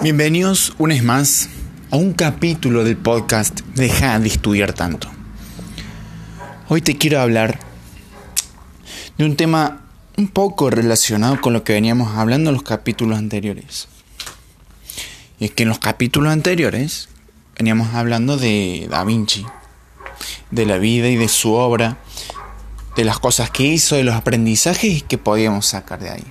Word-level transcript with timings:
Bienvenidos 0.00 0.74
una 0.78 0.94
vez 0.94 1.02
más 1.02 1.48
a 1.90 1.96
un 1.96 2.12
capítulo 2.12 2.84
del 2.84 2.96
podcast 2.96 3.62
Deja 3.74 4.20
de 4.20 4.28
estudiar 4.28 4.72
tanto. 4.72 5.08
Hoy 6.68 6.82
te 6.82 6.96
quiero 6.96 7.20
hablar 7.20 7.58
de 9.18 9.24
un 9.24 9.34
tema 9.34 9.80
un 10.16 10.28
poco 10.28 10.70
relacionado 10.70 11.40
con 11.40 11.52
lo 11.52 11.64
que 11.64 11.72
veníamos 11.72 12.16
hablando 12.16 12.50
en 12.50 12.54
los 12.54 12.62
capítulos 12.62 13.18
anteriores. 13.18 13.88
Y 15.40 15.46
es 15.46 15.50
que 15.50 15.64
en 15.64 15.68
los 15.68 15.80
capítulos 15.80 16.32
anteriores 16.32 17.08
veníamos 17.56 17.92
hablando 17.92 18.36
de 18.36 18.86
Da 18.88 19.02
Vinci, 19.02 19.44
de 20.52 20.64
la 20.64 20.78
vida 20.78 21.08
y 21.08 21.16
de 21.16 21.28
su 21.28 21.54
obra, 21.54 21.98
de 22.94 23.04
las 23.04 23.18
cosas 23.18 23.50
que 23.50 23.64
hizo, 23.64 23.96
de 23.96 24.04
los 24.04 24.14
aprendizajes 24.14 25.02
que 25.02 25.18
podíamos 25.18 25.66
sacar 25.66 25.98
de 25.98 26.10
ahí. 26.10 26.24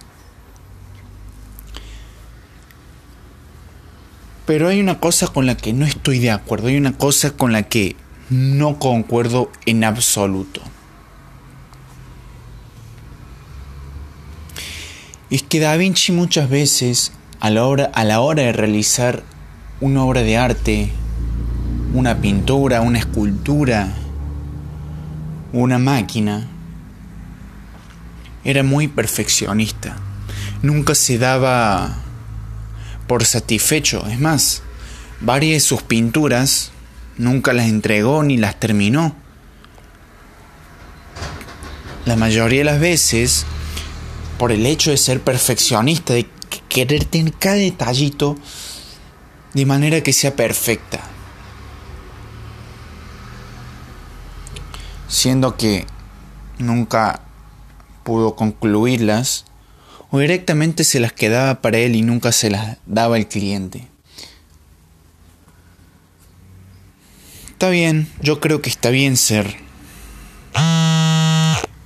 Pero 4.48 4.70
hay 4.70 4.80
una 4.80 5.02
cosa 5.02 5.28
con 5.28 5.46
la 5.46 5.58
que 5.58 5.74
no 5.74 5.86
estoy 5.86 6.20
de 6.20 6.32
acuerdo, 6.32 6.70
hay 6.70 6.78
una 6.78 6.98
cosa 6.98 7.32
con 7.32 7.52
la 7.52 7.64
que 7.64 7.98
no 8.30 8.80
concuerdo 8.80 9.52
en 9.66 9.84
absoluto. 9.84 10.62
Es 15.30 15.44
que 15.44 15.60
Da 15.60 15.76
Vinci 15.76 16.14
muchas 16.14 16.50
veces 16.50 17.12
a 17.42 17.50
la 17.50 17.66
hora, 17.66 17.92
a 17.94 18.06
la 18.06 18.22
hora 18.22 18.44
de 18.44 18.54
realizar 18.54 19.22
una 19.82 20.06
obra 20.06 20.24
de 20.24 20.38
arte, 20.38 20.92
una 21.94 22.22
pintura, 22.22 22.80
una 22.80 23.00
escultura, 23.00 23.90
una 25.52 25.78
máquina, 25.78 26.48
era 28.46 28.64
muy 28.64 28.88
perfeccionista. 28.88 29.98
Nunca 30.62 30.96
se 30.96 31.18
daba 31.18 32.07
por 33.08 33.26
satisfecho. 33.26 34.06
Es 34.08 34.20
más, 34.20 34.62
varias 35.22 35.54
de 35.54 35.60
sus 35.68 35.82
pinturas 35.82 36.72
nunca 37.18 37.54
las 37.54 37.68
entregó 37.68 38.24
ni 38.24 38.38
las 38.38 38.60
terminó. 38.60 39.16
La 42.06 42.16
mayoría 42.16 42.60
de 42.60 42.66
las 42.66 42.80
veces, 42.80 43.46
por 44.38 44.52
el 44.52 44.66
hecho 44.66 44.92
de 44.92 44.98
ser 44.98 45.22
perfeccionista, 45.22 46.14
de 46.14 46.28
querer 46.70 47.06
tener 47.06 47.34
cada 47.34 47.56
detallito 47.56 48.38
de 49.54 49.66
manera 49.66 50.02
que 50.02 50.14
sea 50.14 50.36
perfecta. 50.36 51.02
Siendo 55.08 55.58
que 55.58 55.86
nunca 56.60 57.22
pudo 58.04 58.36
concluirlas 58.36 59.47
o 60.12 60.20
directamente 60.20 60.84
se 60.84 61.00
las 61.00 61.14
quedaba 61.14 61.62
para 61.62 61.78
él 61.80 61.96
y 61.96 62.02
nunca 62.02 62.32
se 62.32 62.50
las 62.50 62.78
daba 62.86 63.16
al 63.16 63.28
cliente. 63.28 63.88
Está 67.52 67.70
bien, 67.70 68.08
yo 68.22 68.40
creo 68.40 68.62
que 68.62 68.70
está 68.70 68.90
bien 68.90 69.18
ser. 69.18 69.58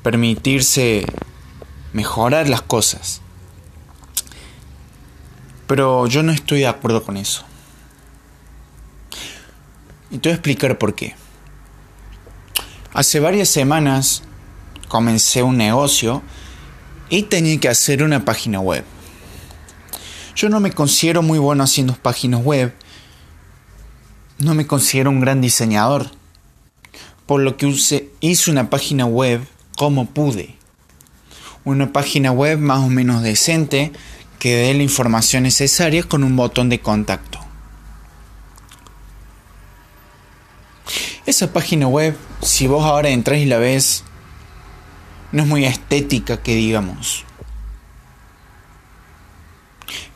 Permitirse 0.04 1.06
mejorar 1.94 2.50
las 2.50 2.62
cosas. 2.62 3.22
Pero 5.68 6.08
yo 6.08 6.24
no 6.24 6.34
estoy 6.34 6.60
de 6.60 6.68
acuerdo 6.68 7.04
con 7.04 7.16
eso. 7.16 7.46
Y 10.10 10.18
te 10.18 10.28
voy 10.28 10.34
a 10.34 10.36
explicar 10.36 10.78
por 10.78 10.94
qué. 10.94 11.16
Hace 12.94 13.22
varias 13.22 13.48
semanas 13.48 14.24
comencé 14.90 15.42
un 15.42 15.56
negocio 15.56 16.22
y 17.12 17.24
tenía 17.24 17.60
que 17.60 17.68
hacer 17.68 18.02
una 18.02 18.26
página 18.26 18.60
web. 18.62 18.84
Yo 20.36 20.50
no 20.50 20.60
me 20.60 20.72
considero 20.72 21.22
muy 21.22 21.38
bueno 21.38 21.64
haciendo 21.64 21.94
páginas 21.94 22.42
web. 22.42 22.74
No 24.40 24.56
me 24.56 24.66
considero 24.66 25.12
un 25.12 25.20
gran 25.20 25.42
diseñador. 25.42 26.10
Por 27.26 27.42
lo 27.42 27.58
que 27.58 27.68
hice 28.22 28.52
una 28.52 28.70
página 28.70 29.06
web 29.06 29.46
como 29.78 30.06
pude. 30.06 30.56
Una 31.66 31.92
página 31.92 32.32
web 32.32 32.58
más 32.58 32.80
o 32.80 32.88
menos 32.88 33.22
decente 33.22 33.92
que 34.40 34.56
dé 34.56 34.74
la 34.74 34.84
información 34.84 35.44
necesaria 35.44 36.04
con 36.04 36.24
un 36.24 36.36
botón 36.38 36.70
de 36.70 36.80
contacto. 36.80 37.40
Esa 41.26 41.52
página 41.52 41.88
web, 41.88 42.16
si 42.42 42.68
vos 42.68 42.86
ahora 42.86 43.10
entras 43.10 43.40
y 43.40 43.46
la 43.46 43.58
ves, 43.58 44.06
no 45.32 45.44
es 45.44 45.48
muy 45.48 45.66
estética 45.66 46.42
que 46.42 46.56
digamos. 46.56 47.26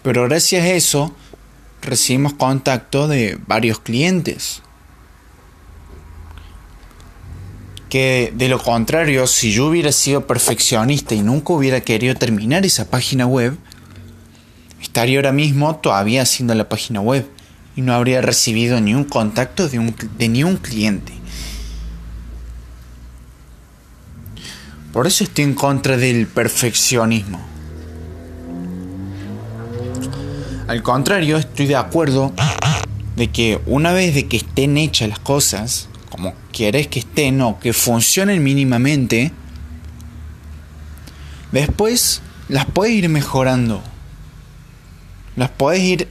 Pero 0.03 0.23
gracias 0.25 0.63
a 0.63 0.69
eso 0.69 1.15
recibimos 1.81 2.33
contacto 2.33 3.07
de 3.07 3.39
varios 3.47 3.79
clientes. 3.79 4.61
Que 7.89 8.31
de 8.35 8.49
lo 8.49 8.61
contrario, 8.61 9.25
si 9.25 9.51
yo 9.51 9.67
hubiera 9.67 9.91
sido 9.91 10.27
perfeccionista 10.27 11.15
y 11.15 11.21
nunca 11.21 11.53
hubiera 11.53 11.81
querido 11.81 12.13
terminar 12.15 12.65
esa 12.65 12.89
página 12.89 13.25
web, 13.25 13.57
estaría 14.81 15.17
ahora 15.17 15.31
mismo 15.31 15.75
todavía 15.77 16.21
haciendo 16.21 16.53
la 16.55 16.69
página 16.69 17.01
web 17.01 17.27
y 17.75 17.81
no 17.81 17.93
habría 17.93 18.21
recibido 18.21 18.79
ni 18.81 18.93
un 18.93 19.05
contacto 19.05 19.67
de, 19.67 19.93
de 20.17 20.29
ni 20.29 20.43
un 20.43 20.57
cliente. 20.57 21.14
Por 24.95 25.07
eso 25.07 25.25
estoy 25.25 25.43
en 25.43 25.55
contra 25.55 25.97
del 25.97 26.25
perfeccionismo. 26.25 27.45
Al 30.69 30.81
contrario, 30.83 31.35
estoy 31.35 31.65
de 31.65 31.75
acuerdo 31.75 32.31
de 33.17 33.29
que 33.29 33.59
una 33.65 33.91
vez 33.91 34.15
de 34.15 34.29
que 34.29 34.37
estén 34.37 34.77
hechas 34.77 35.09
las 35.09 35.19
cosas, 35.19 35.89
como 36.09 36.33
quieres 36.53 36.87
que 36.87 36.99
estén 36.99 37.41
o 37.41 37.59
que 37.59 37.73
funcionen 37.73 38.41
mínimamente, 38.41 39.33
después 41.51 42.21
las 42.47 42.65
puedes 42.65 42.95
ir 42.95 43.09
mejorando. 43.09 43.83
Las 45.35 45.49
puedes 45.49 45.81
ir 45.81 46.07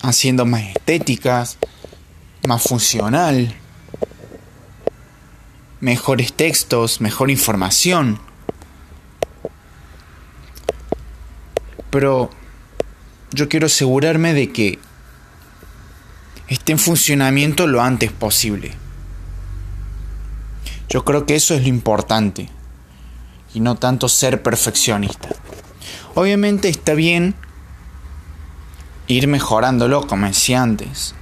haciendo 0.00 0.46
más 0.46 0.62
estéticas, 0.62 1.58
más 2.48 2.62
funcional 2.62 3.54
mejores 5.80 6.32
textos, 6.32 7.00
mejor 7.00 7.30
información. 7.30 8.20
Pero 11.90 12.30
yo 13.32 13.48
quiero 13.48 13.66
asegurarme 13.66 14.34
de 14.34 14.52
que 14.52 14.78
esté 16.48 16.72
en 16.72 16.78
funcionamiento 16.78 17.66
lo 17.66 17.82
antes 17.82 18.12
posible. 18.12 18.72
Yo 20.88 21.04
creo 21.04 21.24
que 21.24 21.36
eso 21.36 21.54
es 21.54 21.62
lo 21.62 21.68
importante 21.68 22.48
y 23.54 23.60
no 23.60 23.76
tanto 23.76 24.08
ser 24.08 24.42
perfeccionista. 24.42 25.28
Obviamente 26.14 26.68
está 26.68 26.94
bien 26.94 27.34
ir 29.06 29.26
mejorándolo 29.28 30.06
como 30.06 30.26
decía 30.26 30.62
antes. 30.62 31.14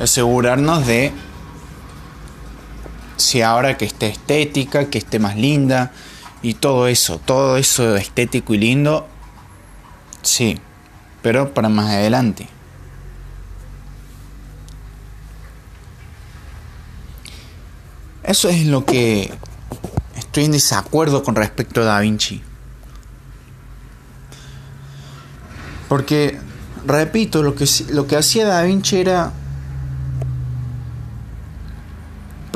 Asegurarnos 0.00 0.86
de 0.86 1.12
si 3.16 3.42
ahora 3.42 3.76
que 3.76 3.84
esté 3.84 4.08
estética, 4.08 4.88
que 4.88 4.98
esté 4.98 5.18
más 5.18 5.36
linda 5.36 5.92
y 6.42 6.54
todo 6.54 6.88
eso, 6.88 7.18
todo 7.18 7.56
eso 7.58 7.96
estético 7.96 8.54
y 8.54 8.58
lindo, 8.58 9.06
sí, 10.22 10.58
pero 11.22 11.52
para 11.52 11.68
más 11.68 11.90
adelante. 11.90 12.48
Eso 18.22 18.48
es 18.48 18.66
lo 18.66 18.84
que 18.84 19.32
estoy 20.16 20.44
en 20.44 20.52
desacuerdo 20.52 21.22
con 21.22 21.34
respecto 21.34 21.82
a 21.82 21.84
Da 21.84 22.00
Vinci. 22.00 22.42
Porque, 25.88 26.38
repito, 26.86 27.42
lo 27.42 27.56
que, 27.56 27.66
lo 27.90 28.06
que 28.06 28.16
hacía 28.16 28.46
Da 28.46 28.62
Vinci 28.62 28.98
era 28.98 29.32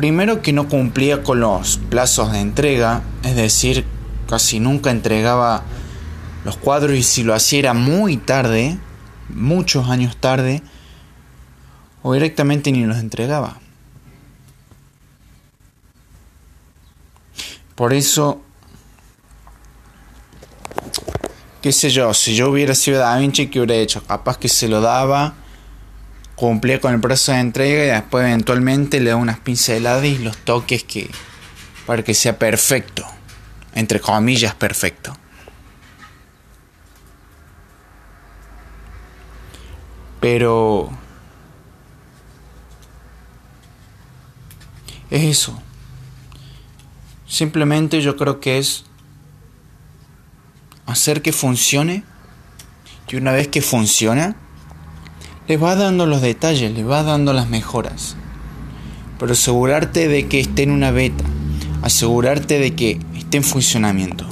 Primero 0.05 0.43
que 0.43 0.53
no 0.53 0.69
cumplía 0.69 1.23
con 1.23 1.41
los 1.41 1.79
plazos 1.79 2.31
de 2.31 2.41
entrega, 2.41 3.01
es 3.23 3.37
decir, 3.37 3.87
casi 4.29 4.61
nunca 4.61 4.91
entregaba 4.91 5.62
los 6.45 6.59
cuadros 6.59 6.95
y 6.95 7.03
si 7.03 7.23
lo 7.23 7.33
hacía 7.33 7.61
era 7.61 7.73
muy 7.73 8.19
tarde, 8.19 8.77
muchos 9.31 9.89
años 9.89 10.19
tarde, 10.19 10.62
o 12.03 12.12
directamente 12.12 12.71
ni 12.71 12.85
los 12.85 12.99
entregaba. 12.99 13.56
Por 17.75 17.95
eso, 17.95 18.43
qué 21.62 21.73
sé 21.73 21.89
yo, 21.89 22.12
si 22.12 22.37
yo 22.37 22.51
hubiera 22.51 22.75
sido 22.75 22.99
Da 22.99 23.17
Vinci, 23.17 23.47
¿qué 23.47 23.59
hubiera 23.59 23.77
hecho? 23.77 24.05
Capaz 24.05 24.37
que 24.37 24.51
se 24.51 24.69
lo 24.69 24.83
daba 24.83 25.33
cumplía 26.36 26.81
con 26.81 26.94
el 26.94 27.00
proceso 27.00 27.32
de 27.32 27.40
entrega 27.40 27.84
y 27.84 27.88
después 27.88 28.26
eventualmente 28.26 29.00
le 29.00 29.10
da 29.10 29.16
unas 29.16 29.38
pinceladas 29.38 30.04
y 30.04 30.19
los 30.19 30.36
toques 30.38 30.84
que 30.84 31.10
para 31.86 32.02
que 32.02 32.14
sea 32.14 32.38
perfecto. 32.38 33.06
entre 33.75 34.00
comillas, 34.00 34.54
perfecto. 34.54 35.16
Pero 40.20 40.90
es 45.10 45.25
eso. 45.25 45.60
Simplemente 47.26 48.00
yo 48.00 48.16
creo 48.16 48.40
que 48.40 48.58
es 48.58 48.84
hacer 50.86 51.20
que 51.20 51.32
funcione 51.32 52.04
y 53.08 53.16
una 53.16 53.32
vez 53.32 53.48
que 53.48 53.60
funciona, 53.60 54.36
le 55.46 55.56
va 55.56 55.75
dando 55.76 56.06
los 56.06 56.23
detalles, 56.23 56.73
le 56.73 56.85
va 56.85 57.02
dando 57.02 57.32
las 57.32 57.49
mejoras. 57.49 58.17
Pero 59.19 59.32
asegurarte 59.32 60.08
de 60.08 60.26
que 60.29 60.41
esté 60.41 60.62
en 60.62 60.70
una 60.70 60.91
beta, 60.91 61.25
asegurarte 61.82 62.58
de 62.58 62.75
que 62.75 62.99
esté 63.14 63.37
en 63.37 63.44
funcionamiento. 63.44 64.26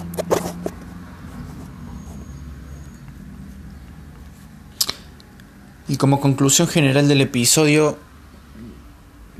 Y 5.89 5.97
como 5.97 6.21
conclusión 6.21 6.69
general 6.69 7.07
del 7.09 7.21
episodio, 7.21 7.99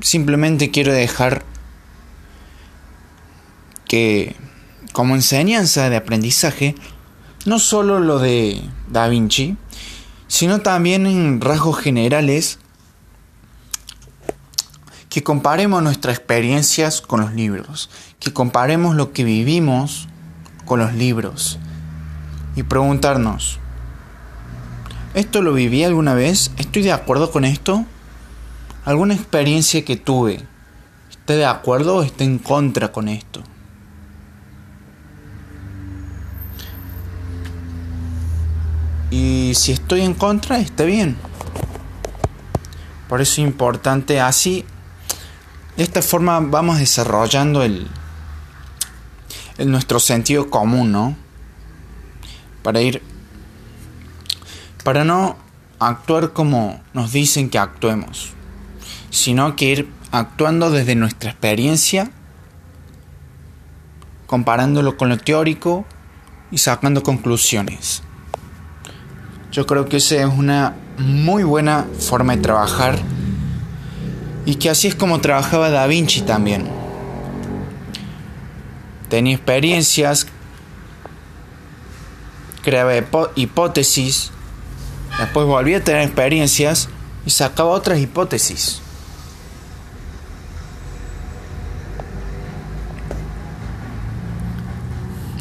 simplemente 0.01 0.69
quiero 0.69 0.93
dejar 0.93 1.43
que 3.87 4.35
como 4.91 5.15
enseñanza 5.15 5.89
de 5.89 5.95
aprendizaje, 5.95 6.75
no 7.45 7.57
solo 7.57 7.99
lo 7.99 8.19
de 8.19 8.61
Da 8.89 9.07
Vinci, 9.07 9.57
sino 10.33 10.61
también 10.61 11.05
en 11.05 11.41
rasgos 11.41 11.77
generales, 11.77 12.57
que 15.07 15.21
comparemos 15.21 15.83
nuestras 15.83 16.17
experiencias 16.17 17.01
con 17.01 17.21
los 17.21 17.33
libros, 17.33 17.91
que 18.19 18.33
comparemos 18.33 18.95
lo 18.95 19.13
que 19.13 19.23
vivimos 19.23 20.07
con 20.65 20.79
los 20.79 20.95
libros 20.95 21.59
y 22.55 22.63
preguntarnos, 22.63 23.59
¿Esto 25.13 25.43
lo 25.43 25.53
viví 25.53 25.83
alguna 25.83 26.15
vez? 26.15 26.49
¿Estoy 26.57 26.81
de 26.81 26.93
acuerdo 26.93 27.29
con 27.29 27.45
esto? 27.45 27.85
¿Alguna 28.85 29.13
experiencia 29.13 29.85
que 29.85 29.97
tuve? 29.97 30.41
¿Está 31.11 31.35
de 31.35 31.45
acuerdo 31.45 31.97
o 31.97 32.01
está 32.01 32.23
en 32.23 32.39
contra 32.39 32.91
con 32.91 33.07
esto? 33.07 33.43
Y 39.53 39.55
si 39.55 39.71
estoy 39.71 40.01
en 40.01 40.15
contra, 40.15 40.57
está 40.57 40.83
bien. 40.83 41.15
Por 43.07 43.21
eso 43.21 43.33
es 43.33 43.37
importante 43.37 44.19
así. 44.19 44.65
De 45.77 45.83
esta 45.83 46.01
forma 46.01 46.39
vamos 46.39 46.79
desarrollando 46.79 47.61
el, 47.61 47.87
el 49.59 49.69
nuestro 49.69 49.99
sentido 49.99 50.49
común, 50.49 50.91
¿no? 50.91 51.15
Para 52.63 52.81
ir 52.81 53.03
para 54.83 55.03
no 55.03 55.37
actuar 55.77 56.33
como 56.33 56.81
nos 56.93 57.11
dicen 57.11 57.51
que 57.51 57.59
actuemos, 57.59 58.31
sino 59.11 59.55
que 59.55 59.65
ir 59.65 59.93
actuando 60.09 60.71
desde 60.71 60.95
nuestra 60.95 61.29
experiencia, 61.29 62.09
comparándolo 64.25 64.97
con 64.97 65.09
lo 65.09 65.17
teórico 65.19 65.85
y 66.49 66.57
sacando 66.57 67.03
conclusiones. 67.03 68.01
Yo 69.53 69.65
creo 69.65 69.85
que 69.85 69.97
esa 69.97 70.15
es 70.15 70.25
una 70.25 70.73
muy 70.97 71.43
buena 71.43 71.85
forma 71.99 72.35
de 72.35 72.41
trabajar 72.41 72.99
y 74.45 74.55
que 74.55 74.69
así 74.69 74.89
es 74.89 74.95
como 74.95 75.21
trabajaba 75.21 75.69
Da 75.69 75.87
Vinci 75.87 76.21
también. 76.21 76.67
Tenía 79.09 79.35
experiencias, 79.35 80.27
creaba 82.63 82.93
hipótesis, 83.35 84.31
Después 85.17 85.45
volví 85.45 85.75
a 85.75 85.83
tener 85.83 86.01
experiencias 86.01 86.89
y 87.25 87.29
sacaba 87.29 87.69
otras 87.69 87.99
hipótesis. 87.99 88.81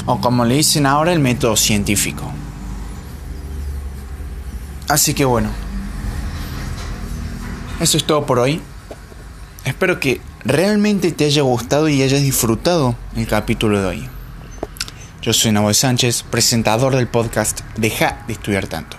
O 0.05 0.20
como 0.20 0.44
le 0.44 0.56
dicen 0.56 0.85
ahora, 0.85 1.12
el 1.12 1.20
método 1.20 1.56
científico. 1.56 2.31
Así 4.93 5.15
que 5.15 5.25
bueno. 5.25 5.49
Eso 7.81 7.97
es 7.97 8.05
todo 8.05 8.27
por 8.27 8.39
hoy. 8.39 8.61
Espero 9.65 9.99
que 9.99 10.21
realmente 10.44 11.12
te 11.12 11.25
haya 11.25 11.41
gustado 11.41 11.89
y 11.89 12.03
hayas 12.03 12.21
disfrutado 12.21 12.94
el 13.17 13.27
capítulo 13.27 13.81
de 13.81 13.87
hoy. 13.87 14.09
Yo 15.23 15.33
soy 15.33 15.50
Nabo 15.53 15.73
Sánchez, 15.73 16.25
presentador 16.25 16.94
del 16.94 17.09
podcast 17.09 17.62
Deja 17.79 18.23
de 18.27 18.35
estudiar 18.35 18.67
tanto. 18.67 18.99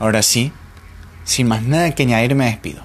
Ahora 0.00 0.24
sí, 0.24 0.50
sin 1.22 1.46
más 1.46 1.62
nada 1.62 1.94
que 1.94 2.02
añadir, 2.02 2.34
me 2.34 2.46
despido. 2.46 2.82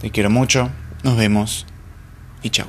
Te 0.00 0.10
quiero 0.10 0.28
mucho, 0.28 0.70
nos 1.04 1.16
vemos 1.16 1.66
y 2.42 2.50
chao. 2.50 2.66